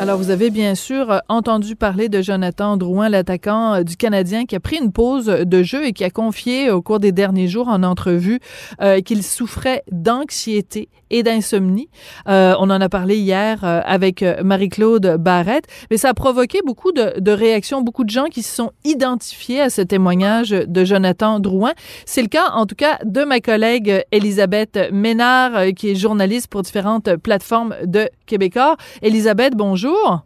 Alors, 0.00 0.18
vous 0.18 0.30
avez 0.30 0.50
bien 0.50 0.74
sûr 0.74 1.12
euh, 1.12 1.18
entendu 1.28 1.76
parler 1.76 2.08
de 2.08 2.20
Jonathan 2.20 2.76
Drouin, 2.76 3.08
l'attaquant 3.08 3.74
euh, 3.74 3.82
du 3.84 3.96
Canadien, 3.96 4.44
qui 4.44 4.56
a 4.56 4.60
pris 4.60 4.76
une 4.76 4.90
pause 4.90 5.26
de 5.26 5.62
jeu 5.62 5.86
et 5.86 5.92
qui 5.92 6.02
a 6.02 6.10
confié 6.10 6.70
au 6.70 6.82
cours 6.82 6.98
des 6.98 7.12
derniers 7.12 7.46
jours 7.46 7.68
en 7.68 7.84
entrevue 7.84 8.40
euh, 8.82 9.00
qu'il 9.00 9.22
souffrait 9.22 9.84
d'anxiété 9.92 10.88
et 11.10 11.22
d'insomnie. 11.22 11.88
on 12.26 12.70
en 12.70 12.80
a 12.80 12.88
parlé 12.88 13.16
hier 13.18 13.62
avec 13.62 14.24
Marie-Claude 14.42 15.16
Barrette, 15.20 15.66
mais 15.88 15.96
ça 15.96 16.08
a 16.08 16.14
provoqué 16.14 16.58
beaucoup 16.66 16.90
de, 16.90 17.20
de, 17.20 17.30
réactions, 17.30 17.82
beaucoup 17.82 18.02
de 18.02 18.10
gens 18.10 18.24
qui 18.24 18.42
se 18.42 18.52
sont 18.52 18.72
identifiés 18.82 19.60
à 19.60 19.70
ce 19.70 19.80
témoignage 19.80 20.50
de 20.50 20.84
Jonathan 20.84 21.38
Drouin. 21.38 21.72
C'est 22.04 22.22
le 22.22 22.28
cas, 22.28 22.50
en 22.54 22.66
tout 22.66 22.74
cas, 22.74 22.98
de 23.04 23.22
ma 23.22 23.38
collègue 23.38 24.02
Elisabeth 24.10 24.76
Ménard, 24.90 25.66
qui 25.76 25.90
est 25.90 25.94
journaliste 25.94 26.48
pour 26.48 26.62
différentes 26.62 27.14
plateformes 27.16 27.76
de 27.84 28.08
Québécois. 28.26 28.76
Elisabeth, 29.00 29.54
bonjour. 29.54 29.83
Bonjour. 29.84 30.24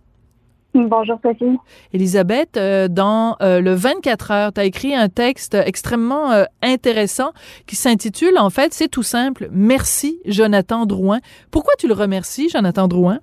Bonjour 0.73 1.19
Sophie. 1.21 1.59
Elisabeth, 1.93 2.57
euh, 2.57 2.87
dans 2.87 3.37
euh, 3.41 3.61
le 3.61 3.75
24 3.75 4.31
heures, 4.31 4.53
tu 4.53 4.61
as 4.61 4.65
écrit 4.65 4.95
un 4.95 5.09
texte 5.09 5.55
extrêmement 5.55 6.31
euh, 6.31 6.45
intéressant 6.63 7.33
qui 7.67 7.75
s'intitule, 7.75 8.39
en 8.39 8.51
fait, 8.51 8.73
c'est 8.73 8.87
tout 8.87 9.03
simple, 9.03 9.49
Merci 9.51 10.21
Jonathan 10.27 10.87
Drouin. 10.87 11.19
Pourquoi 11.51 11.73
tu 11.77 11.89
le 11.89 11.95
remercies, 11.95 12.49
Jonathan 12.49 12.87
Drouin? 12.87 13.19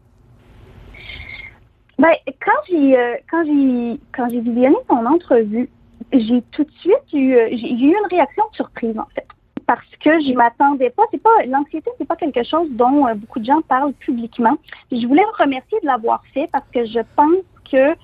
Ben, 2.00 2.12
quand 2.28 2.52
j'ai 2.70 2.98
quand 3.32 3.46
j'ai 3.46 4.00
quand 4.14 4.28
j'ai 4.30 4.42
visionné 4.42 4.76
ton 4.90 5.06
entrevue, 5.06 5.70
j'ai 6.12 6.44
tout 6.52 6.66
de 6.66 6.72
suite 6.82 7.14
eu 7.14 7.38
j'ai 7.52 7.72
eu 7.72 7.96
une 7.96 8.08
réaction 8.12 8.44
de 8.52 8.56
surprise 8.58 9.00
en 9.00 9.08
fait 9.16 9.26
parce 9.68 9.86
que 10.00 10.20
je 10.22 10.34
m'attendais 10.34 10.90
pas. 10.90 11.04
C'est 11.12 11.22
pas 11.22 11.46
l'anxiété, 11.48 11.90
c'est 11.98 12.08
pas 12.08 12.16
quelque 12.16 12.44
chose 12.44 12.68
dont 12.72 13.08
euh, 13.08 13.14
beaucoup 13.16 13.40
de 13.40 13.46
gens 13.46 13.62
parlent 13.62 13.94
publiquement. 13.94 14.58
je 14.92 15.06
voulais 15.08 15.24
me 15.24 15.44
remercier 15.44 15.80
de 15.82 15.88
l'avoir 15.88 16.24
fait 16.34 16.50
parce 16.52 16.68
que 16.74 16.86
je 16.86 17.00
pense 17.16 17.44
que 17.72 17.78
euh, 17.78 17.96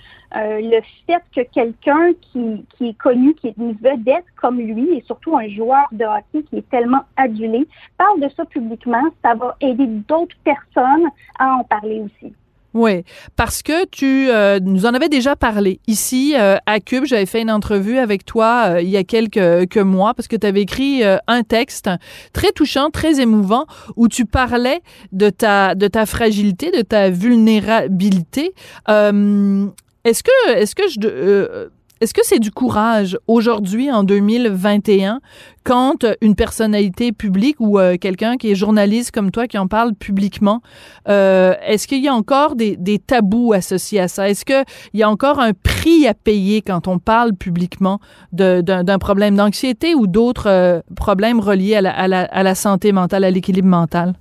le 0.61 0.81
fait 1.05 1.21
que 1.36 1.41
quelqu'un 1.52 2.13
qui, 2.31 2.66
est 2.81 2.97
connu, 2.97 3.33
qui 3.36 3.49
est 3.49 3.58
une 3.58 3.73
vedette 3.73 4.25
comme 4.39 4.59
lui, 4.59 4.97
et 4.97 5.02
surtout 5.02 5.38
un 5.38 5.47
joueur 5.49 5.86
de 5.91 6.05
hockey 6.05 6.44
qui 6.49 6.58
est 6.58 6.69
tellement 6.69 7.03
adulé, 7.17 7.67
parle 7.97 8.21
de 8.21 8.30
ça 8.30 8.45
publiquement, 8.45 9.03
ça 9.23 9.36
va 9.36 9.55
aider 9.61 9.88
d'autres 9.88 10.38
personnes 10.43 11.08
à 11.38 11.53
en 11.55 11.64
parler 11.64 12.02
aussi. 12.02 12.33
Oui, 12.73 13.03
parce 13.36 13.64
que 13.64 13.86
tu 13.88 14.30
euh, 14.30 14.59
nous 14.61 14.86
en 14.86 14.94
avais 14.94 15.09
déjà 15.09 15.36
parlé 15.36 15.81
ici 15.88 16.36
euh, 16.38 16.55
à 16.66 16.80
Cube. 16.80 17.03
J'avais 17.05 17.25
fait 17.25 17.41
une 17.41 17.52
entrevue 17.52 17.97
avec 17.97 18.23
toi 18.23 18.75
euh, 18.75 18.81
il 18.81 18.89
y 18.89 18.95
a 18.95 19.03
quelques 19.03 19.77
mois 19.77 20.14
parce 20.14 20.30
que 20.30 20.38
tu 20.38 20.47
avais 20.47 20.61
écrit 20.61 21.03
un 21.27 21.44
texte 21.44 21.89
très 22.31 22.52
touchant, 22.52 22.89
très 22.89 23.19
émouvant 23.19 23.66
où 23.97 24.08
tu 24.08 24.25
parlais 24.25 24.81
de 25.11 25.30
ta 25.30 25.75
de 25.75 25.88
ta 25.88 26.05
fragilité, 26.05 26.72
de 26.72 26.81
ta 26.81 27.09
vulnérabilité. 27.09 28.53
est-ce 28.88 30.23
que 30.23 30.49
est-ce 30.55 30.75
que 30.75 30.88
je 30.88 31.69
est-ce 32.02 32.16
que 32.16 32.21
c'est 32.23 32.39
du 32.39 32.49
courage 32.49 33.16
aujourd'hui, 33.27 33.91
en 33.91 34.03
2021, 34.03 35.21
quand 35.63 36.03
une 36.21 36.33
personnalité 36.33 37.11
publique 37.11 37.58
ou 37.59 37.77
euh, 37.77 37.95
quelqu'un 38.02 38.38
qui 38.38 38.52
est 38.52 38.55
journaliste 38.55 39.11
comme 39.11 39.30
toi 39.30 39.47
qui 39.47 39.59
en 39.59 39.67
parle 39.67 39.93
publiquement, 39.93 40.63
euh, 41.08 41.53
est-ce 41.63 41.88
qu'il 41.88 42.03
y 42.03 42.08
a 42.08 42.13
encore 42.13 42.55
des, 42.55 42.77
tabous 43.05 43.53
associés 43.53 43.99
à 43.99 44.08
ça? 44.08 44.27
Est-ce 44.27 44.45
qu'il 44.45 44.63
y 44.95 45.03
a 45.03 45.09
encore 45.11 45.39
un 45.39 45.53
prix 45.53 46.08
à 46.08 46.16
payer 46.16 46.63
quand 46.63 46.88
on 46.88 46.97
parle 46.97 47.35
publiquement 47.35 47.99
d'un 48.31 48.99
problème 48.99 49.36
d'anxiété 49.36 49.93
ou 49.93 50.08
d'autres 50.08 50.49
euh, 50.49 50.81
problèmes 50.95 51.39
reliés 51.39 51.75
à 51.75 52.43
la 52.43 52.55
santé 52.55 52.93
mentale, 52.93 53.25
à 53.25 53.30
l'équilibre 53.30 53.67
mental? 53.67 54.15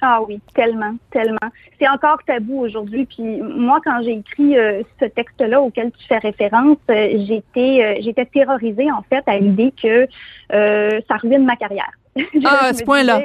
Ah 0.00 0.20
oui, 0.26 0.40
tellement, 0.54 0.94
tellement. 1.10 1.38
C'est 1.78 1.88
encore 1.88 2.22
tabou 2.24 2.60
aujourd'hui. 2.60 3.06
Puis 3.06 3.40
moi, 3.42 3.80
quand 3.84 4.00
j'ai 4.02 4.12
écrit 4.12 4.56
euh, 4.56 4.82
ce 5.00 5.06
texte-là 5.06 5.60
auquel 5.60 5.90
tu 5.90 6.06
fais 6.06 6.18
référence, 6.18 6.78
euh, 6.90 7.24
j'étais, 7.26 7.82
euh, 7.82 8.00
j'étais 8.00 8.26
terrorisée 8.26 8.90
en 8.92 9.02
fait 9.02 9.24
à 9.26 9.38
l'idée 9.38 9.72
que 9.80 10.06
ça 10.50 11.16
ruine 11.16 11.44
ma 11.44 11.56
carrière. 11.56 11.90
ah, 12.44 12.66
à 12.66 12.74
ce 12.74 12.84
point-là. 12.84 13.22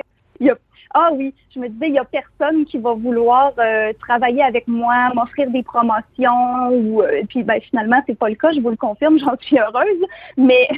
Ah 0.96 1.10
oui, 1.12 1.34
je 1.52 1.60
me 1.60 1.70
disais, 1.70 1.88
il 1.88 1.96
y 1.96 1.98
a 1.98 2.06
personne 2.06 2.66
qui 2.66 2.78
va 2.78 2.94
vouloir 2.94 3.54
travailler 4.00 4.44
avec 4.44 4.68
moi, 4.68 5.10
m'offrir 5.16 5.50
des 5.50 5.64
promotions. 5.64 6.70
Ou, 6.70 7.02
puis 7.30 7.42
ben, 7.42 7.60
finalement, 7.62 8.00
c'est 8.06 8.16
pas 8.16 8.30
le 8.30 8.36
cas, 8.36 8.52
je 8.52 8.60
vous 8.60 8.70
le 8.70 8.76
confirme, 8.76 9.18
j'en 9.26 9.36
suis 9.42 9.58
heureuse. 9.58 10.06
Mais 10.38 10.70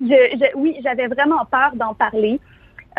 je, 0.00 0.56
oui, 0.56 0.76
j'avais 0.84 1.08
vraiment 1.08 1.44
peur 1.50 1.72
d'en 1.74 1.94
parler. 1.94 2.38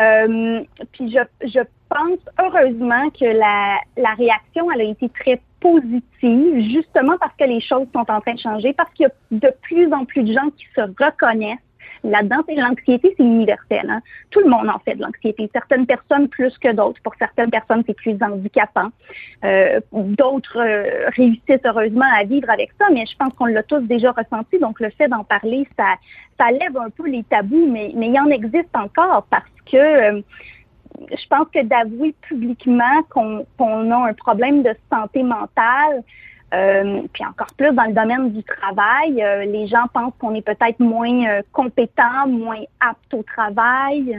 Euh, 0.00 0.62
puis 0.92 1.10
je, 1.10 1.48
je 1.48 1.60
pense 1.88 2.18
heureusement 2.40 3.10
que 3.10 3.24
la, 3.24 3.78
la 3.96 4.14
réaction 4.14 4.70
elle 4.72 4.80
a 4.80 4.84
été 4.84 5.08
très 5.08 5.40
positive, 5.60 6.70
justement 6.72 7.16
parce 7.18 7.34
que 7.36 7.44
les 7.44 7.60
choses 7.60 7.86
sont 7.92 8.10
en 8.10 8.20
train 8.20 8.34
de 8.34 8.38
changer, 8.38 8.72
parce 8.72 8.92
qu'il 8.92 9.04
y 9.04 9.06
a 9.06 9.12
de 9.30 9.52
plus 9.62 9.92
en 9.92 10.04
plus 10.04 10.22
de 10.22 10.32
gens 10.32 10.50
qui 10.56 10.66
se 10.74 10.80
reconnaissent 10.80 11.58
là-dedans. 12.04 12.36
L'anxiété, 12.56 13.14
c'est 13.16 13.24
universel. 13.24 13.88
Hein? 13.88 14.00
Tout 14.30 14.40
le 14.40 14.48
monde 14.48 14.68
en 14.68 14.78
fait 14.78 14.94
de 14.94 15.02
l'anxiété. 15.02 15.48
Certaines 15.52 15.86
personnes 15.86 16.28
plus 16.28 16.56
que 16.58 16.72
d'autres. 16.72 17.00
Pour 17.02 17.14
certaines 17.18 17.50
personnes, 17.50 17.82
c'est 17.86 17.94
plus 17.94 18.16
handicapant. 18.20 18.88
Euh, 19.44 19.80
d'autres 19.92 20.58
euh, 20.58 21.08
réussissent 21.16 21.64
heureusement 21.64 22.06
à 22.16 22.24
vivre 22.24 22.48
avec 22.50 22.70
ça, 22.78 22.86
mais 22.92 23.04
je 23.06 23.16
pense 23.16 23.32
qu'on 23.34 23.46
l'a 23.46 23.62
tous 23.62 23.80
déjà 23.80 24.12
ressenti. 24.12 24.58
Donc, 24.58 24.80
le 24.80 24.90
fait 24.90 25.08
d'en 25.08 25.24
parler, 25.24 25.66
ça, 25.76 25.94
ça 26.38 26.50
lève 26.50 26.76
un 26.76 26.90
peu 26.90 27.08
les 27.08 27.24
tabous, 27.24 27.66
mais, 27.70 27.92
mais 27.94 28.08
il 28.08 28.20
en 28.20 28.26
existe 28.26 28.74
encore 28.74 29.26
parce 29.30 29.44
que 29.70 29.76
euh, 29.76 30.20
je 31.10 31.26
pense 31.28 31.48
que 31.52 31.62
d'avouer 31.62 32.14
publiquement 32.22 33.02
qu'on 33.10 33.90
a 33.90 34.08
un 34.08 34.14
problème 34.14 34.62
de 34.62 34.74
santé 34.90 35.22
mentale, 35.22 36.02
euh, 36.54 37.02
puis 37.12 37.24
encore 37.26 37.48
plus 37.56 37.72
dans 37.72 37.84
le 37.84 37.92
domaine 37.92 38.32
du 38.32 38.42
travail, 38.42 39.22
euh, 39.22 39.44
les 39.44 39.66
gens 39.66 39.84
pensent 39.92 40.14
qu'on 40.18 40.34
est 40.34 40.42
peut-être 40.42 40.80
moins 40.80 41.26
euh, 41.26 41.42
compétent, 41.52 42.26
moins 42.26 42.62
apte 42.80 43.12
au 43.12 43.22
travail. 43.22 44.16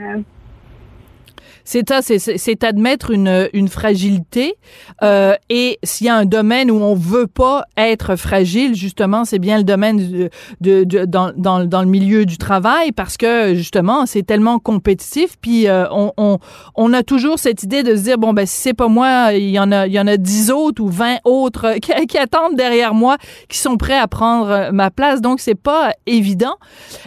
C'est 1.64 1.88
ça, 1.88 2.00
c'est 2.02 2.64
admettre 2.64 3.10
une, 3.10 3.48
une 3.52 3.68
fragilité. 3.68 4.54
Euh, 5.02 5.34
et 5.48 5.78
s'il 5.82 6.06
y 6.06 6.10
a 6.10 6.16
un 6.16 6.24
domaine 6.24 6.70
où 6.70 6.76
on 6.76 6.94
veut 6.94 7.26
pas 7.26 7.64
être 7.76 8.16
fragile, 8.16 8.74
justement, 8.74 9.24
c'est 9.24 9.38
bien 9.38 9.58
le 9.58 9.64
domaine 9.64 10.30
de, 10.60 10.84
de, 10.84 11.04
dans, 11.04 11.32
dans, 11.36 11.64
dans, 11.64 11.82
le 11.82 11.88
milieu 11.88 12.26
du 12.26 12.38
travail 12.38 12.92
parce 12.92 13.16
que 13.16 13.54
justement, 13.54 14.06
c'est 14.06 14.22
tellement 14.22 14.58
compétitif. 14.58 15.36
Puis 15.40 15.68
euh, 15.68 15.86
on, 15.90 16.12
on, 16.16 16.38
on, 16.74 16.92
a 16.92 17.02
toujours 17.02 17.38
cette 17.38 17.62
idée 17.62 17.82
de 17.82 17.96
se 17.96 18.02
dire 18.02 18.18
bon 18.18 18.32
ben 18.32 18.46
si 18.46 18.60
c'est 18.60 18.74
pas 18.74 18.88
moi, 18.88 19.32
il 19.32 19.50
y 19.50 19.58
en 19.58 19.72
a 19.72 19.86
il 19.86 19.92
y 19.92 20.00
en 20.00 20.06
a 20.06 20.16
dix 20.16 20.50
autres 20.50 20.82
ou 20.82 20.88
vingt 20.88 21.18
autres 21.24 21.74
qui, 22.06 22.18
attendent 22.18 22.56
derrière 22.56 22.94
moi, 22.94 23.16
qui 23.48 23.58
sont 23.58 23.76
prêts 23.76 23.98
à 23.98 24.06
prendre 24.06 24.70
ma 24.72 24.90
place. 24.90 25.20
Donc 25.20 25.40
c'est 25.40 25.54
pas 25.54 25.92
évident. 26.06 26.56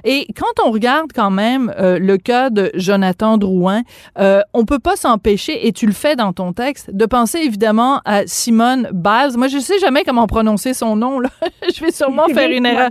Et 0.03 0.27
quand 0.35 0.65
on 0.65 0.71
regarde 0.71 1.11
quand 1.13 1.31
même 1.31 1.73
euh, 1.79 1.99
le 1.99 2.17
cas 2.17 2.49
de 2.49 2.71
Jonathan 2.75 3.37
Drouin. 3.37 3.81
Euh, 4.23 4.41
on 4.53 4.63
peut 4.63 4.79
pas 4.79 4.95
s'empêcher, 4.95 5.67
et 5.67 5.73
tu 5.73 5.85
le 5.85 5.91
fais 5.91 6.15
dans 6.15 6.31
ton 6.31 6.53
texte, 6.53 6.89
de 6.93 7.05
penser 7.05 7.39
évidemment 7.39 7.99
à 8.05 8.25
Simone 8.25 8.87
Biles. 8.93 9.37
Moi, 9.37 9.49
je 9.49 9.59
sais 9.59 9.79
jamais 9.79 10.03
comment 10.05 10.27
prononcer 10.27 10.73
son 10.73 10.95
nom. 10.95 11.19
Là. 11.19 11.29
je 11.75 11.83
vais 11.83 11.91
sûrement 11.91 12.27
faire 12.33 12.49
une 12.49 12.65
erreur. 12.65 12.89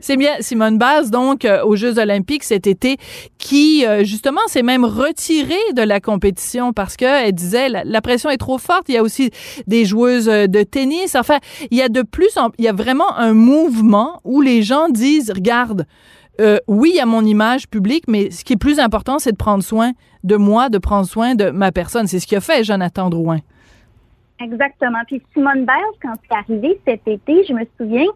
C'est 0.00 0.16
bien 0.16 0.36
Simone 0.40 0.78
Biles, 0.78 1.10
donc 1.10 1.44
euh, 1.44 1.64
aux 1.64 1.74
Jeux 1.74 1.98
Olympiques 1.98 2.44
cet 2.44 2.68
été, 2.68 2.96
qui 3.38 3.84
euh, 3.84 4.04
justement 4.04 4.40
s'est 4.46 4.62
même 4.62 4.84
retirée 4.84 5.56
de 5.74 5.82
la 5.82 5.98
compétition 5.98 6.72
parce 6.72 6.96
que 6.96 7.04
elle 7.04 7.32
disait 7.32 7.68
la, 7.68 7.82
la, 7.82 8.00
pression 8.00 8.30
est 8.30 8.36
trop 8.36 8.58
forte. 8.58 8.84
Il 8.88 8.94
y 8.94 8.98
a 8.98 9.02
aussi 9.02 9.32
des 9.66 9.84
joueuses 9.84 10.26
de 10.26 10.62
tennis. 10.62 11.16
Enfin, 11.16 11.38
il 11.72 11.78
y 11.78 11.82
a 11.82 11.88
de 11.88 12.02
plus, 12.02 12.36
en, 12.36 12.50
il 12.56 12.64
y 12.64 12.68
a 12.68 12.72
vraiment 12.72 13.16
un 13.16 13.32
mouvement 13.32 14.20
où 14.22 14.40
les 14.42 14.62
gens 14.62 14.88
disent, 14.88 15.32
regarde. 15.34 15.86
Euh, 16.40 16.58
oui, 16.68 16.98
a 17.00 17.06
mon 17.06 17.24
image 17.24 17.68
publique, 17.68 18.04
mais 18.06 18.30
ce 18.30 18.44
qui 18.44 18.52
est 18.52 18.58
plus 18.58 18.78
important, 18.78 19.18
c'est 19.18 19.32
de 19.32 19.36
prendre 19.36 19.62
soin 19.62 19.92
de 20.24 20.36
moi, 20.36 20.68
de 20.68 20.78
prendre 20.78 21.06
soin 21.06 21.34
de 21.34 21.50
ma 21.50 21.72
personne. 21.72 22.06
C'est 22.06 22.20
ce 22.20 22.26
qu'il 22.26 22.38
a 22.38 22.40
fait 22.40 22.62
Jonathan 22.62 23.10
Drouin. 23.10 23.40
Exactement. 24.40 24.98
Puis 25.06 25.20
Simone 25.32 25.64
Biles, 25.64 25.98
quand 26.00 26.14
c'est 26.22 26.36
arrivé 26.36 26.80
cet 26.86 27.08
été, 27.08 27.44
je 27.44 27.52
me 27.52 27.64
souviens, 27.76 28.06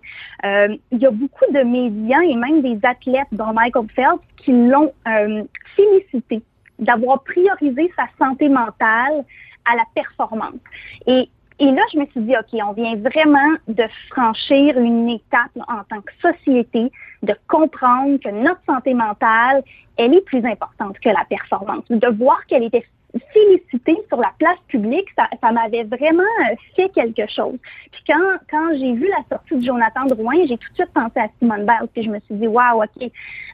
euh, 0.44 0.76
il 0.92 0.98
y 0.98 1.06
a 1.06 1.10
beaucoup 1.10 1.44
de 1.52 1.62
médias 1.64 2.20
et 2.20 2.36
même 2.36 2.62
des 2.62 2.78
athlètes, 2.84 3.26
dont 3.32 3.52
Michael 3.52 3.86
Phelps, 3.94 4.22
qui 4.36 4.52
l'ont 4.52 4.92
euh, 5.08 5.42
félicité 5.74 6.42
d'avoir 6.78 7.22
priorisé 7.24 7.92
sa 7.96 8.04
santé 8.24 8.48
mentale 8.48 9.24
à 9.64 9.76
la 9.76 9.84
performance. 9.94 10.60
Et 11.06 11.28
et 11.62 11.70
là, 11.70 11.82
je 11.92 11.98
me 11.98 12.06
suis 12.06 12.20
dit, 12.22 12.34
OK, 12.36 12.60
on 12.66 12.72
vient 12.72 12.96
vraiment 12.96 13.56
de 13.68 13.84
franchir 14.10 14.76
une 14.76 15.08
étape 15.08 15.52
en 15.68 15.84
tant 15.88 16.00
que 16.00 16.12
société, 16.20 16.90
de 17.22 17.36
comprendre 17.46 18.18
que 18.18 18.30
notre 18.30 18.60
santé 18.66 18.94
mentale, 18.94 19.62
elle 19.96 20.12
est 20.12 20.24
plus 20.24 20.44
importante 20.44 20.98
que 20.98 21.08
la 21.08 21.24
performance. 21.30 21.84
De 21.88 22.08
voir 22.08 22.44
qu'elle 22.46 22.64
était 22.64 22.84
félicitée 23.32 23.96
sur 24.08 24.16
la 24.16 24.32
place 24.40 24.58
publique, 24.66 25.06
ça, 25.16 25.52
m'avait 25.52 25.84
vraiment 25.84 26.22
euh, 26.50 26.56
fait 26.74 26.88
quelque 26.88 27.30
chose. 27.30 27.58
Puis 27.92 28.02
quand, 28.08 28.76
j'ai 28.76 28.94
vu 28.94 29.08
la 29.08 29.22
sortie 29.30 29.54
de 29.54 29.64
Jonathan 29.64 30.06
Drouin, 30.06 30.34
j'ai 30.48 30.58
tout 30.58 30.68
de 30.70 30.74
suite 30.74 30.92
pensé 30.92 31.20
à 31.20 31.28
Simone 31.38 31.64
Biles, 31.64 31.88
puis 31.94 32.02
je 32.02 32.10
me 32.10 32.18
suis 32.18 32.34
dit, 32.34 32.48
wow, 32.48 32.82
OK, 32.82 33.08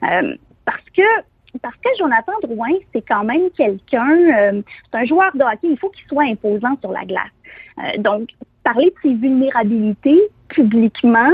euh, 0.04 0.34
parce 0.64 0.84
que 0.96 1.02
parce 1.62 1.76
que 1.76 1.88
Jonathan 1.99 2.32
Drouin, 2.43 2.72
c'est 2.93 3.02
quand 3.02 3.25
même 3.25 3.50
quelqu'un, 3.56 4.11
euh, 4.11 4.62
c'est 4.90 4.99
un 4.99 5.04
joueur 5.04 5.31
de 5.34 5.43
hockey, 5.43 5.69
il 5.70 5.78
faut 5.78 5.90
qu'il 5.90 6.06
soit 6.06 6.25
imposant 6.25 6.76
sur 6.81 6.93
la 6.93 7.04
glace. 7.04 7.31
Euh, 7.78 7.98
donc, 7.98 8.28
parler 8.64 8.86
de 8.86 8.94
ses 9.02 9.14
vulnérabilités 9.14 10.20
publiquement, 10.48 11.30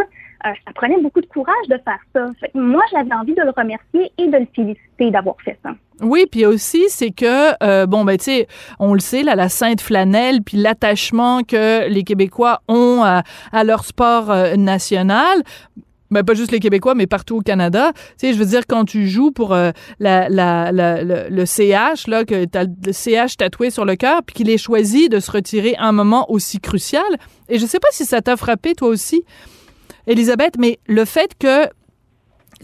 euh, 0.47 0.51
ça 0.67 0.73
prenait 0.75 1.01
beaucoup 1.01 1.21
de 1.21 1.27
courage 1.27 1.69
de 1.69 1.79
faire 1.85 1.99
ça. 2.15 2.27
moi, 2.55 2.83
j'avais 2.93 3.15
envie 3.15 3.35
de 3.35 3.43
le 3.43 3.51
remercier 3.51 4.13
et 4.19 4.27
de 4.29 4.37
le 4.37 4.47
féliciter 4.55 5.11
d'avoir 5.11 5.37
fait 5.43 5.59
ça. 5.63 5.71
Oui, 6.03 6.27
puis 6.31 6.45
aussi, 6.45 6.85
c'est 6.89 7.13
que, 7.13 7.87
bon, 7.87 8.05
ben, 8.05 8.19
tu 8.19 8.25
sais, 8.25 8.49
on 8.81 8.95
le 8.95 9.01
sait, 9.01 9.23
là, 9.23 9.37
la 9.37 9.49
sainte 9.49 9.81
flanelle, 9.81 10.43
puis 10.43 10.57
l'attachement 10.57 11.45
que 11.45 11.89
les 11.89 12.03
Québécois 12.03 12.61
ont 12.67 13.03
à 13.05 13.65
leur 13.65 13.85
sport 13.85 14.27
national, 14.59 15.43
ben, 16.11 16.23
pas 16.23 16.35
juste 16.35 16.53
les 16.53 16.61
Québécois, 16.61 16.95
mais 16.95 17.07
partout 17.07 17.37
au 17.37 17.41
Canada. 17.41 17.93
Tu 17.95 18.01
sais, 18.19 18.33
je 18.33 18.39
veux 18.39 18.45
dire, 18.45 18.63
quand 18.69 18.85
tu 18.85 19.09
joues 19.09 19.31
pour 19.31 19.53
euh, 19.53 19.71
la, 19.99 20.29
la, 20.29 20.71
le, 20.73 21.45
CH, 21.47 22.07
là, 22.07 22.25
que 22.25 22.45
tu 22.45 22.59
as 22.59 22.65
le 22.65 22.93
CH 22.93 23.37
tatoué 23.37 23.71
sur 23.71 23.85
le 23.85 23.97
cœur, 23.97 24.23
puis 24.25 24.35
qu'il 24.35 24.51
est 24.51 24.59
choisi 24.59 25.09
de 25.09 25.21
se 25.21 25.31
retirer 25.31 25.75
à 25.77 25.87
un 25.87 25.93
moment 25.93 26.31
aussi 26.31 26.61
crucial. 26.61 27.03
Et 27.49 27.59
je 27.59 27.67
sais 27.67 27.81
pas 27.81 27.89
si 27.91 28.05
ça 28.05 28.21
t'a 28.23 28.37
frappé, 28.37 28.75
toi 28.75 28.89
aussi, 28.89 29.25
Elisabeth, 30.07 30.55
mais 30.59 30.79
le 30.87 31.05
fait 31.05 31.33
que 31.39 31.69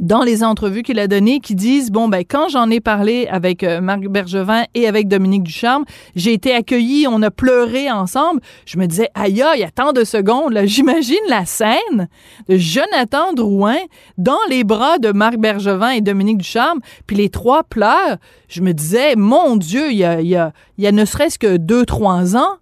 dans 0.00 0.22
les 0.22 0.42
entrevues 0.42 0.82
qu'il 0.82 0.98
a 0.98 1.06
données 1.06 1.40
qui 1.40 1.54
disent 1.54 1.90
bon 1.90 2.08
ben 2.08 2.24
quand 2.28 2.48
j'en 2.48 2.70
ai 2.70 2.80
parlé 2.80 3.28
avec 3.30 3.62
euh, 3.62 3.80
Marc 3.80 4.00
Bergevin 4.08 4.64
et 4.74 4.88
avec 4.88 5.08
Dominique 5.08 5.44
Ducharme, 5.44 5.84
j'ai 6.16 6.32
été 6.32 6.52
accueilli, 6.52 7.06
on 7.06 7.22
a 7.22 7.30
pleuré 7.30 7.90
ensemble. 7.90 8.40
Je 8.64 8.78
me 8.78 8.86
disais 8.86 9.10
aïe 9.14 9.44
il 9.54 9.60
y 9.60 9.64
a 9.64 9.70
tant 9.70 9.92
de 9.92 10.04
secondes 10.04 10.52
là, 10.52 10.66
j'imagine 10.66 11.16
la 11.28 11.44
scène 11.44 12.08
de 12.48 12.56
Jonathan 12.56 13.32
Drouin 13.34 13.78
dans 14.18 14.38
les 14.48 14.64
bras 14.64 14.98
de 14.98 15.12
Marc 15.12 15.36
Bergevin 15.36 15.90
et 15.90 16.00
Dominique 16.00 16.38
Ducharme, 16.38 16.80
puis 17.06 17.16
les 17.16 17.28
trois 17.28 17.62
pleurent. 17.62 18.16
Je 18.48 18.62
me 18.62 18.72
disais 18.72 19.16
mon 19.16 19.56
Dieu, 19.56 19.90
il 19.90 19.98
y 19.98 20.04
a, 20.04 20.20
y 20.22 20.34
a, 20.34 20.52
il 20.78 20.84
y 20.84 20.86
a 20.86 20.92
ne 20.92 21.04
serait-ce 21.04 21.38
que 21.38 21.58
deux 21.58 21.84
trois 21.84 22.36
ans 22.36 22.56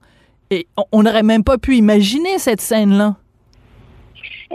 et 0.51 0.67
on 0.93 1.03
n'aurait 1.03 1.23
même 1.23 1.45
pas 1.45 1.59
pu 1.59 1.77
imaginer 1.77 2.39
cette 2.39 2.61
scène 2.61 2.97
là 2.97 3.17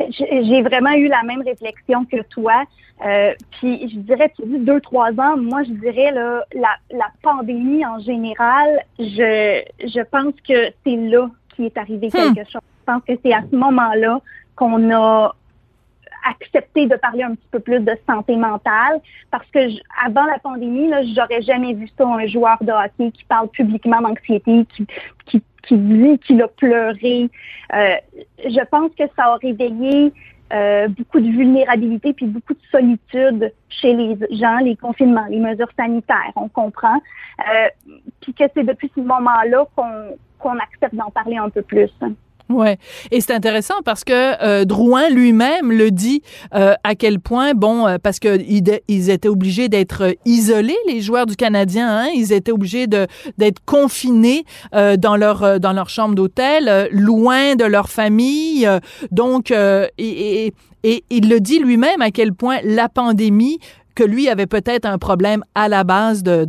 j'ai 0.09 0.61
vraiment 0.61 0.93
eu 0.93 1.07
la 1.07 1.23
même 1.23 1.41
réflexion 1.41 2.05
que 2.05 2.21
toi. 2.23 2.63
Euh, 3.05 3.33
puis 3.51 3.89
je 3.89 3.99
dirais, 3.99 4.31
tu 4.35 4.45
dis 4.45 4.59
deux, 4.59 4.79
trois 4.79 5.11
ans, 5.19 5.35
moi 5.37 5.63
je 5.63 5.71
dirais 5.71 6.11
là, 6.11 6.43
la, 6.53 6.75
la 6.91 7.07
pandémie 7.21 7.85
en 7.85 7.99
général, 7.99 8.79
je, 8.99 9.61
je 9.79 10.01
pense 10.03 10.33
que 10.47 10.71
c'est 10.85 10.95
là 10.95 11.29
qui 11.55 11.65
est 11.65 11.77
arrivé 11.77 12.07
hmm. 12.07 12.33
quelque 12.33 12.49
chose. 12.49 12.61
Je 12.79 12.85
pense 12.85 13.03
que 13.07 13.13
c'est 13.23 13.33
à 13.33 13.41
ce 13.49 13.55
moment-là 13.55 14.19
qu'on 14.55 14.91
a 14.91 15.33
accepté 16.25 16.87
de 16.87 16.95
parler 16.95 17.23
un 17.23 17.35
petit 17.35 17.47
peu 17.51 17.59
plus 17.59 17.79
de 17.79 17.93
santé 18.07 18.35
mentale 18.35 19.01
parce 19.31 19.45
que 19.47 19.59
avant 20.05 20.25
la 20.25 20.39
pandémie, 20.39 20.87
là, 20.87 21.01
j'aurais 21.03 21.41
jamais 21.41 21.73
vu 21.73 21.89
ça 21.97 22.07
un 22.07 22.25
joueur 22.27 22.57
de 22.61 22.71
hockey 22.71 23.11
qui 23.11 23.25
parle 23.25 23.49
publiquement 23.49 24.01
d'anxiété, 24.01 24.65
qui, 24.73 24.87
qui 25.25 25.43
qui 25.63 25.77
dit 25.77 26.19
qu'il 26.19 26.41
a 26.41 26.47
pleuré. 26.47 27.29
Euh, 27.73 27.95
je 28.45 28.63
pense 28.69 28.91
que 28.97 29.03
ça 29.15 29.25
a 29.25 29.35
réveillé 29.37 30.13
euh, 30.53 30.87
beaucoup 30.89 31.19
de 31.19 31.29
vulnérabilité 31.29 32.13
puis 32.13 32.27
beaucoup 32.27 32.53
de 32.53 32.59
solitude 32.71 33.51
chez 33.69 33.93
les 33.93 34.17
gens, 34.37 34.57
les 34.57 34.75
confinements, 34.75 35.25
les 35.29 35.39
mesures 35.39 35.71
sanitaires, 35.75 36.31
on 36.35 36.47
comprend. 36.47 37.01
Euh, 37.39 37.69
puis 38.21 38.33
que 38.33 38.43
c'est 38.53 38.63
depuis 38.63 38.91
ce 38.95 39.01
moment-là 39.01 39.65
qu'on 39.75 40.57
accepte 40.59 40.93
d'en 40.93 41.09
parler 41.09 41.37
un 41.37 41.49
peu 41.49 41.61
plus. 41.63 41.89
Ouais, 42.49 42.77
et 43.11 43.21
c'est 43.21 43.33
intéressant 43.33 43.81
parce 43.85 44.03
que 44.03 44.13
euh, 44.43 44.65
Drouin 44.65 45.09
lui-même 45.09 45.71
le 45.71 45.91
dit 45.91 46.21
euh, 46.53 46.73
à 46.83 46.93
quel 46.93 47.19
point 47.19 47.53
bon 47.53 47.87
euh, 47.87 47.97
parce 48.01 48.19
que 48.19 48.37
ils, 48.37 49.09
étaient 49.09 49.29
obligés 49.29 49.69
d'être 49.69 50.15
isolés 50.25 50.75
les 50.87 51.01
joueurs 51.01 51.25
du 51.25 51.35
Canadien, 51.37 51.87
hein, 51.89 52.09
ils 52.13 52.33
étaient 52.33 52.51
obligés 52.51 52.87
de 52.87 53.07
d'être 53.37 53.63
confinés 53.65 54.43
dans 54.73 55.15
leur 55.15 55.59
dans 55.59 55.73
leur 55.73 55.89
chambre 55.89 56.15
d'hôtel, 56.15 56.89
loin 56.91 57.55
de 57.55 57.63
leur 57.63 57.89
famille. 57.89 58.67
donc 59.11 59.51
et, 59.51 59.87
et, 59.97 60.53
et 60.83 61.03
il 61.09 61.29
le 61.29 61.39
dit 61.39 61.59
lui-même 61.59 62.01
à 62.01 62.11
quel 62.11 62.33
point 62.33 62.57
la 62.63 62.89
pandémie 62.89 63.59
que 63.95 64.03
lui 64.03 64.29
avait 64.29 64.47
peut-être 64.47 64.85
un 64.85 64.97
problème 64.97 65.43
à 65.55 65.67
la 65.67 65.83
base 65.83 66.23
de, 66.23 66.45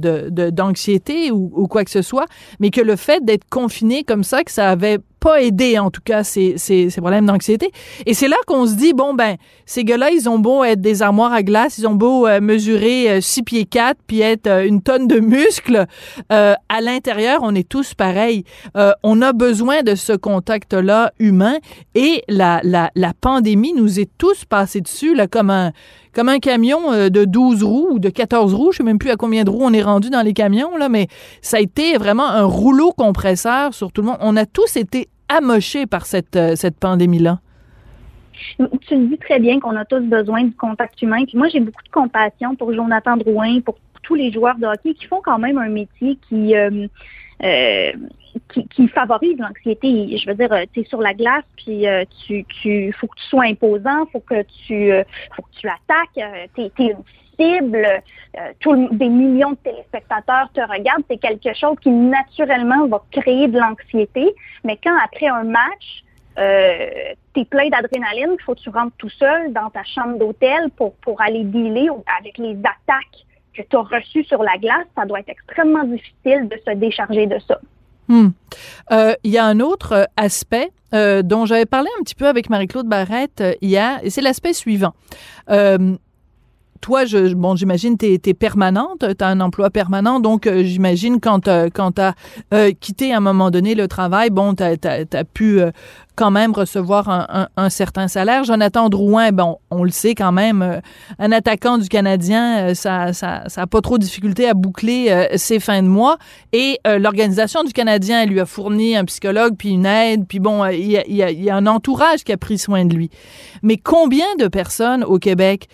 d'anxiété 0.51 1.31
ou, 1.31 1.51
ou, 1.55 1.67
quoi 1.67 1.85
que 1.85 1.91
ce 1.91 2.03
soit, 2.03 2.27
mais 2.61 2.71
que 2.71 2.81
le 2.81 2.97
fait 2.97 3.25
d'être 3.25 3.49
confiné 3.49 4.05
comme 4.05 4.25
ça, 4.25 4.45
que 4.45 4.53
ça 4.53 4.71
avait 4.71 4.99
pas 5.25 5.43
aidé, 5.43 5.79
en 5.79 5.91
tout 5.91 6.03
cas, 6.05 6.23
ces, 6.23 6.59
ces, 6.59 6.91
ces 6.91 7.01
problèmes 7.01 7.25
d'anxiété. 7.25 7.71
Et 8.05 8.13
c'est 8.13 8.29
là 8.29 8.37
qu'on 8.47 8.67
se 8.67 8.75
dit, 8.75 8.93
bon, 8.93 9.15
ben, 9.15 9.37
ces 9.65 9.83
gars-là, 9.83 10.11
ils 10.11 10.29
ont 10.29 10.39
beau 10.39 10.65
être 10.65 10.83
des 10.83 11.01
armoires 11.01 11.33
à 11.33 11.43
glace, 11.43 11.79
ils 11.79 11.87
ont 11.87 11.95
beau 11.95 12.27
euh, 12.27 12.43
mesurer 12.43 13.23
6 13.23 13.41
euh, 13.41 13.43
pieds 13.43 13.65
4 13.65 13.97
puis 14.07 14.21
être 14.21 14.47
euh, 14.49 14.67
une 14.67 14.83
tonne 14.83 15.09
de 15.09 15.21
muscles, 15.21 15.87
à 16.29 16.81
l'intérieur, 16.83 17.41
on 17.43 17.55
est 17.55 17.67
tous 17.67 17.95
pareils. 17.95 18.45
on 19.03 19.23
a 19.23 19.33
besoin 19.33 19.83
de 19.83 19.95
ce 19.95 20.13
contact-là 20.13 21.13
humain 21.19 21.57
et 21.95 22.23
la, 22.29 22.61
la, 22.63 22.91
la 22.95 23.13
pandémie 23.19 23.73
nous 23.73 24.01
est 24.01 24.11
tous 24.19 24.45
passés 24.45 24.81
dessus, 24.81 25.15
là, 25.15 25.27
comme 25.27 25.51
un 25.51 25.73
comme 26.15 26.29
un 26.29 26.39
camion 26.39 26.93
de 27.11 27.25
12 27.25 27.63
roues 27.63 27.89
ou 27.93 27.99
de 27.99 28.09
14 28.09 28.55
roues, 28.55 28.73
je 28.73 28.79
sais 28.79 28.83
même 28.83 28.99
plus 28.99 29.11
à 29.11 29.17
combien 29.17 29.45
de 29.45 29.51
roues 29.51 29.63
on 29.63 29.73
est 29.73 29.83
rendu 29.83 30.11
dans 30.11 30.23
les 30.23 30.33
camions 30.33 30.77
là, 30.77 30.89
mais 30.89 31.09
ça 31.43 31.57
a 31.57 31.61
été 31.61 31.97
vraiment 31.97 32.27
un 32.27 32.45
rouleau 32.45 32.93
compresseur 32.93 33.75
sur 33.75 33.93
tout 33.93 34.03
le 34.03 34.09
monde. 34.09 34.19
On 34.21 34.37
a 34.37 34.47
tous 34.47 34.77
été 34.77 35.09
amoché 35.29 35.87
par 35.87 36.07
cette, 36.07 36.37
euh, 36.37 36.57
cette 36.57 36.79
pandémie-là? 36.79 37.41
Tu 38.59 38.97
le 38.97 39.07
dis 39.07 39.19
très 39.19 39.39
bien 39.39 39.61
qu'on 39.61 39.77
a 39.77 39.85
tous 39.85 40.01
besoin 40.01 40.45
du 40.45 40.53
contact 40.53 41.01
humain. 41.03 41.25
Puis 41.25 41.39
moi, 41.39 41.49
j'ai 41.49 41.61
beaucoup 41.61 41.83
de 41.83 41.91
compassion 41.91 42.57
pour 42.57 42.73
Jonathan 42.75 43.17
Drouin, 43.17 43.61
pour 43.61 43.77
tous 44.03 44.17
les 44.17 44.33
joueurs 44.33 44.57
de 44.59 44.67
hockey 44.67 44.95
qui 44.95 45.07
font 45.07 45.21
quand 45.25 45.39
même 45.39 45.57
un 45.57 45.69
métier 45.69 46.19
qui, 46.29 46.55
euh, 46.55 46.87
euh, 47.43 47.93
qui, 48.71 48.89
favorise 48.89 49.39
l'anxiété. 49.39 50.17
Je 50.17 50.27
veux 50.29 50.35
dire, 50.35 50.51
tu 50.73 50.81
es 50.81 50.85
sur 50.85 51.01
la 51.01 51.15
glace, 51.15 51.45
puis 51.57 51.87
tu, 52.27 52.45
tu 52.63 52.93
faut 52.93 53.07
que 53.07 53.17
tu 53.17 53.25
sois 53.25 53.45
imposant, 53.45 54.07
faut 54.13 54.21
que 54.21 54.43
tu 54.67 54.91
faut 55.35 55.43
que 55.43 55.61
tu 55.61 55.69
attaques. 55.69 56.51
tu 56.55 56.63
es, 56.63 56.95
cible, 57.39 57.87
euh, 58.39 58.89
des 58.93 59.09
millions 59.09 59.53
de 59.53 59.57
téléspectateurs 59.57 60.51
te 60.53 60.61
regardent, 60.61 61.05
c'est 61.09 61.19
quelque 61.19 61.55
chose 61.55 61.77
qui 61.81 61.91
naturellement 61.91 62.87
va 62.87 63.03
créer 63.11 63.49
de 63.49 63.59
l'anxiété. 63.59 64.35
Mais 64.65 64.79
quand 64.83 64.97
après 65.05 65.29
un 65.29 65.45
match, 65.45 66.05
euh, 66.39 67.15
tu 67.35 67.41
es 67.41 67.45
plein 67.45 67.69
d'adrénaline, 67.69 68.37
faut 68.45 68.55
que 68.55 68.61
tu 68.61 68.71
rentres 68.71 68.97
tout 68.99 69.11
seul 69.11 69.53
dans 69.53 69.71
ta 69.71 69.85
chambre 69.85 70.19
d'hôtel 70.19 70.71
pour, 70.77 70.95
pour 70.97 71.21
aller 71.21 71.45
dealer 71.45 71.91
avec 72.19 72.39
les 72.39 72.57
attaques 72.59 73.25
que 73.55 73.63
tu 73.63 73.77
as 73.77 73.83
reçues 73.83 74.25
sur 74.25 74.43
la 74.43 74.59
glace, 74.59 74.87
ça 74.97 75.07
doit 75.07 75.21
être 75.21 75.29
extrêmement 75.29 75.85
difficile 75.85 76.49
de 76.49 76.59
se 76.67 76.75
décharger 76.75 77.27
de 77.27 77.39
ça. 77.39 77.61
Hmm. 78.09 78.29
Euh, 78.93 79.15
il 79.25 79.31
y 79.31 79.39
a 79.39 79.45
un 79.45 79.61
autre 79.61 80.09
aspect 80.17 80.71
dont 81.25 81.45
j'avais 81.45 81.67
parlé 81.67 81.89
un 81.99 82.05
petit 82.05 82.15
peu 82.15 82.29
avec 82.29 82.49
Marie-Claude 82.49 82.87
Barrette 82.87 83.43
hier, 83.61 83.99
et 84.05 84.11
c'est 84.11 84.21
l'aspect 84.21 84.53
suivant 84.53 84.95
toi, 86.85 87.07
je, 87.07 87.33
bon, 87.33 87.57
j'imagine, 87.57 87.97
tu 87.97 88.21
es, 88.23 88.35
permanente, 88.35 89.07
tu 89.17 89.25
as 89.25 89.29
un 89.29 89.41
emploi 89.41 89.71
permanent, 89.71 90.21
donc 90.21 90.47
euh, 90.47 90.63
j'imagine 90.63 91.19
quand, 91.19 91.49
euh, 91.49 91.71
quand 91.73 91.93
tu 91.93 92.03
as 92.03 92.15
euh, 92.53 92.73
quitté 92.79 93.15
à 93.15 93.17
un 93.17 93.21
moment 93.21 93.51
donné 93.51 93.75
le 93.75 93.89
travail, 93.89 94.29
bon, 94.29 94.55
tu 94.55 94.63
as, 94.63 95.25
pu 95.25 95.63
quand 96.17 96.31
même 96.31 96.53
recevoir 96.53 97.29
un, 97.57 97.71
certain 97.71 98.09
salaire. 98.09 98.45
Jonathan 98.45 98.89
Drouin, 98.89 99.33
bon, 99.33 99.59
on 99.71 99.83
le 99.83 99.91
sait 99.91 100.15
quand 100.15 100.33
même, 100.33 100.63
euh, 100.63 100.81
un 101.19 101.33
attaquant 101.33 101.79
du 101.79 101.89
Canadien, 101.89 102.69
euh, 102.69 102.75
ça, 102.75 103.13
ça, 103.13 103.45
ça 103.49 103.67
pas 103.67 103.81
trop 103.81 103.99
de 103.99 104.05
difficulté 104.05 104.49
à 104.49 104.55
boucler 104.55 105.07
euh, 105.11 105.27
ses 105.37 105.59
fins 105.59 105.83
de 105.83 105.89
mois. 105.89 106.19
Et 106.53 106.79
l'organisation 106.85 107.65
du 107.65 107.73
Canadien 107.73 108.27
lui 108.27 108.39
a 108.39 108.47
fourni 108.47 108.97
un 108.97 109.05
psychologue 109.05 109.55
puis 109.59 109.71
une 109.71 109.87
aide. 109.87 110.27
Puis 110.29 110.39
bon, 110.39 110.65
il 110.67 110.87
y, 110.87 111.51
a, 111.51 111.57
un 111.57 111.67
entourage 111.67 112.23
qui 112.23 112.33
a 112.33 112.37
pris 112.37 112.59
soin 112.59 112.85
de 112.85 112.95
lui. 112.95 113.11
Mais 113.63 113.77
combien 113.77 114.27
de 114.39 114.47
personnes 114.47 115.03
au 115.03 115.19
Québec 115.19 115.69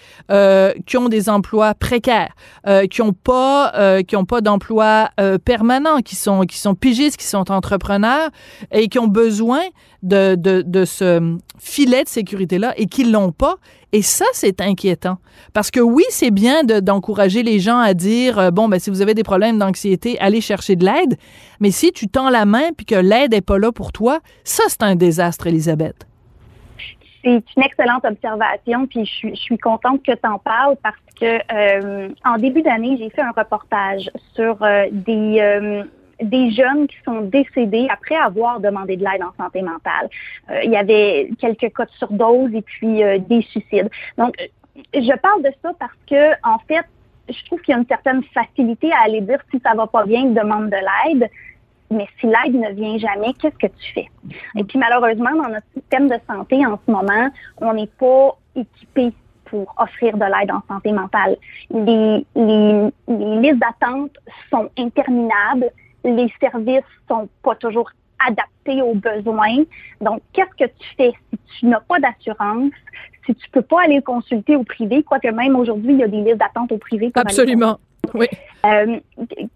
qui 0.87 0.97
ont 0.97 1.09
des 1.09 1.29
emplois 1.29 1.75
précaires, 1.75 2.33
qui 2.91 3.03
ont 3.03 3.13
pas, 3.13 3.73
pas 4.27 4.41
d'emploi 4.41 5.11
permanent, 5.45 5.99
qui 5.99 6.17
sont, 6.17 6.43
qui 6.43 6.57
sont 6.57 6.75
pigistes, 6.75 7.19
qui 7.19 7.27
sont 7.27 7.51
entrepreneurs 7.51 8.31
et 8.73 8.89
qui 8.89 8.99
ont 8.99 9.09
besoin 9.09 9.61
de, 10.03 10.35
de, 10.35 10.85
ce 10.85 11.37
filet 11.59 12.05
de 12.05 12.09
sécurité-là 12.09 12.75
et 12.77 12.87
qu'ils 12.87 13.13
l'ont 13.13 13.33
pas. 13.33 13.57
Et 13.93 14.03
ça, 14.03 14.25
c'est 14.33 14.61
inquiétant. 14.61 15.19
Parce 15.53 15.71
que 15.71 15.81
oui, 15.81 16.05
c'est 16.11 16.31
bien 16.31 16.63
d'encourager 16.65 17.43
les 17.43 17.59
gens 17.59 17.79
à 17.79 17.93
dire, 17.93 18.39
euh, 18.39 18.51
bon, 18.51 18.69
ben, 18.69 18.79
si 18.79 18.89
vous 18.89 19.03
avez 19.03 19.15
des 19.15 19.25
problèmes 19.25 19.59
d'anxiété, 19.59 20.19
allez 20.21 20.41
chercher 20.41 20.77
de 20.77 20.85
l'aide. 20.85 21.17
Mais 21.59 21.71
si 21.71 21.93
tu 21.93 22.07
tends 22.09 22.31
la 22.31 22.45
main 22.45 22.71
puis 22.77 22.87
que 22.87 22.95
l'aide 22.95 23.33
n'est 23.33 23.41
pas 23.41 23.59
là 23.59 23.73
pour 23.73 23.93
toi, 23.93 24.21
ça, 24.45 24.63
c'est 24.69 24.83
un 24.83 24.95
désastre, 24.95 25.49
Elisabeth. 25.49 26.07
C'est 27.23 27.45
une 27.57 27.63
excellente 27.63 28.05
observation, 28.05 28.87
puis 28.87 29.05
je 29.05 29.11
suis, 29.11 29.31
je 29.37 29.41
suis 29.41 29.59
contente 29.59 30.03
que 30.03 30.13
tu 30.13 30.27
en 30.27 30.39
parles 30.39 30.77
parce 30.83 30.97
que 31.21 31.39
euh, 31.53 32.09
en 32.25 32.39
début 32.39 32.63
d'année, 32.63 32.97
j'ai 32.99 33.11
fait 33.11 33.21
un 33.21 33.33
reportage 33.33 34.11
sur 34.35 34.63
euh, 34.63 34.87
des, 34.91 35.85
des 36.23 36.51
jeunes 36.51 36.87
qui 36.87 36.97
sont 37.05 37.23
décédés 37.23 37.89
après 37.91 38.17
avoir 38.17 38.61
demandé 38.61 38.97
de 38.97 39.05
l'aide 39.05 39.23
en 39.23 39.33
santé 39.43 39.63
mentale. 39.63 40.09
Euh, 40.51 40.61
il 40.65 40.71
y 40.71 40.77
avait 40.77 41.31
quelques 41.39 41.75
cas 41.75 41.85
de 41.85 41.91
surdose 41.93 42.55
et 42.55 42.63
puis 42.63 43.03
euh, 43.03 43.19
des 43.19 43.43
suicides. 43.43 43.91
Donc, 44.19 44.35
je 44.95 45.19
parle 45.19 45.43
de 45.43 45.51
ça 45.63 45.73
parce 45.79 45.93
que, 46.09 46.33
en 46.43 46.59
fait, 46.67 46.87
je 47.29 47.45
trouve 47.45 47.61
qu'il 47.61 47.73
y 47.73 47.77
a 47.77 47.81
une 47.81 47.87
certaine 47.87 48.23
facilité 48.35 48.93
à 48.93 49.05
aller 49.05 49.21
dire 49.21 49.39
si 49.51 49.61
ça 49.65 49.75
va 49.75 49.87
pas 49.87 50.05
bien, 50.05 50.25
demande 50.27 50.71
de 50.71 50.77
l'aide. 50.77 51.29
Mais 51.93 52.07
si 52.21 52.27
l'aide 52.27 52.55
ne 52.55 52.73
vient 52.73 52.99
jamais, 52.99 53.33
qu'est-ce 53.35 53.57
que 53.57 53.67
tu 53.67 53.93
fais? 53.93 54.09
Et 54.57 54.63
puis 54.63 54.79
malheureusement, 54.79 55.31
dans 55.33 55.49
notre 55.49 55.67
système 55.75 56.09
de 56.09 56.17
santé 56.29 56.65
en 56.65 56.79
ce 56.87 56.91
moment, 56.91 57.31
on 57.61 57.75
n'est 57.75 57.89
pas 57.89 58.39
équipé 58.55 59.13
pour 59.47 59.75
offrir 59.77 60.17
de 60.17 60.25
l'aide 60.25 60.53
en 60.53 60.63
santé 60.69 60.93
mentale. 60.93 61.37
Les 61.71 62.25
listes 62.37 63.59
d'attente 63.59 64.13
sont 64.51 64.71
interminables. 64.79 65.71
Les 66.05 66.33
services 66.41 66.83
sont 67.09 67.29
pas 67.43 67.55
toujours 67.57 67.91
adaptés 68.27 68.83
aux 68.83 68.95
besoins. 68.95 69.65
Donc, 70.01 70.21
qu'est-ce 70.33 70.65
que 70.65 70.71
tu 70.71 70.89
fais 70.97 71.13
si 71.31 71.39
tu 71.61 71.67
n'as 71.67 71.81
pas 71.81 71.99
d'assurance, 72.01 72.73
si 73.27 73.35
tu 73.35 73.51
peux 73.51 73.63
pas 73.63 73.83
aller 73.85 74.01
consulter 74.03 74.57
au 74.57 74.65
privé, 74.65 75.03
quoique 75.03 75.29
même 75.29 75.57
aujourd'hui, 75.57 75.93
il 75.95 75.99
y 76.01 76.03
a 76.05 76.09
des 76.09 76.21
listes 76.23 76.37
d'attente 76.39 76.73
au 76.73 76.79
privé. 76.79 77.11
Absolument. 77.15 77.79
Oui. 78.15 78.27
Euh, 78.67 78.99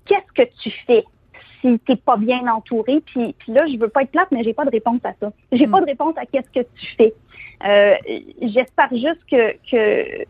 qu'est-ce 0.06 0.32
que 0.34 0.48
tu 0.62 0.70
fais 0.86 1.04
si 1.60 1.78
t'es 1.80 1.96
pas 1.96 2.16
bien 2.16 2.46
entouré? 2.46 3.02
Puis, 3.06 3.34
puis 3.38 3.52
là, 3.52 3.66
je 3.66 3.76
veux 3.78 3.88
pas 3.88 4.02
être 4.02 4.10
plate, 4.10 4.28
mais 4.30 4.42
j'ai 4.44 4.54
pas 4.54 4.64
de 4.64 4.70
réponse 4.70 5.00
à 5.04 5.12
ça. 5.20 5.32
J'ai 5.52 5.66
Mm. 5.66 5.70
pas 5.70 5.80
de 5.80 5.86
réponse 5.86 6.14
à 6.18 6.26
qu'est-ce 6.26 6.50
que 6.50 6.66
tu 6.76 6.86
fais. 6.96 7.14
Euh, 7.66 7.94
J'espère 8.42 8.90
juste 8.92 9.20
que, 9.30 9.52
que, 9.70 10.24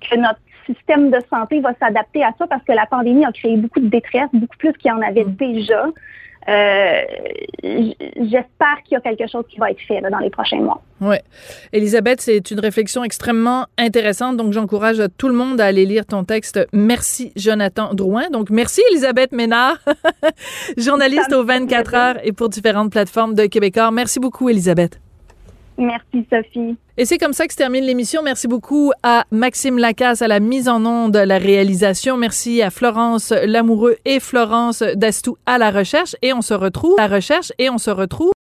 que 0.00 0.16
notre 0.16 0.40
système 0.66 1.10
de 1.10 1.18
santé 1.30 1.60
va 1.60 1.72
s'adapter 1.80 2.22
à 2.22 2.30
ça 2.38 2.46
parce 2.46 2.62
que 2.64 2.72
la 2.72 2.86
pandémie 2.86 3.24
a 3.24 3.32
créé 3.32 3.56
beaucoup 3.56 3.80
de 3.80 3.88
détresse, 3.88 4.28
beaucoup 4.32 4.56
plus 4.58 4.72
qu'il 4.74 4.90
y 4.90 4.92
en 4.94 5.00
avait 5.02 5.24
Mm. 5.24 5.36
déjà. 5.36 5.86
Euh, 6.48 7.00
J'espère 7.62 8.76
qu'il 8.84 8.92
y 8.92 8.96
a 8.96 9.00
quelque 9.00 9.26
chose 9.28 9.44
qui 9.48 9.58
va 9.58 9.70
être 9.70 9.80
fait 9.80 10.00
là, 10.00 10.10
dans 10.10 10.18
les 10.18 10.30
prochains 10.30 10.58
mois. 10.60 10.80
Oui. 11.00 11.16
Elisabeth, 11.72 12.20
c'est 12.20 12.50
une 12.50 12.60
réflexion 12.60 13.02
extrêmement 13.02 13.66
intéressante. 13.78 14.36
Donc, 14.36 14.52
j'encourage 14.52 15.02
tout 15.18 15.28
le 15.28 15.34
monde 15.34 15.60
à 15.60 15.66
aller 15.66 15.84
lire 15.84 16.06
ton 16.06 16.24
texte. 16.24 16.66
Merci, 16.72 17.32
Jonathan 17.36 17.94
Drouin. 17.94 18.30
Donc, 18.30 18.50
merci, 18.50 18.80
Elisabeth 18.90 19.32
Ménard, 19.32 19.78
journaliste 20.76 21.32
aux 21.32 21.44
24 21.44 21.90
fait 21.90 21.96
heures 21.96 22.16
et 22.22 22.32
pour 22.32 22.48
différentes 22.48 22.92
plateformes 22.92 23.34
de 23.34 23.46
Québécois. 23.46 23.90
Merci 23.90 24.20
beaucoup, 24.20 24.48
Elisabeth. 24.48 25.00
Merci, 25.78 26.26
Sophie. 26.32 26.76
Et 26.98 27.04
c'est 27.04 27.18
comme 27.18 27.34
ça 27.34 27.46
que 27.46 27.52
se 27.52 27.58
termine 27.58 27.84
l'émission. 27.84 28.22
Merci 28.22 28.48
beaucoup 28.48 28.90
à 29.02 29.24
Maxime 29.30 29.78
Lacasse 29.78 30.22
à 30.22 30.28
la 30.28 30.40
mise 30.40 30.66
en 30.68 30.84
onde, 30.86 31.16
la 31.16 31.36
réalisation. 31.36 32.16
Merci 32.16 32.62
à 32.62 32.70
Florence 32.70 33.34
Lamoureux 33.44 33.96
et 34.06 34.18
Florence 34.18 34.82
Dastou 34.94 35.36
à 35.44 35.58
la 35.58 35.70
recherche. 35.70 36.16
Et 36.22 36.32
on 36.32 36.40
se 36.40 36.54
retrouve 36.54 36.98
à 36.98 37.08
la 37.08 37.16
recherche 37.16 37.52
et 37.58 37.68
on 37.68 37.76
se 37.76 37.90
retrouve 37.90 38.32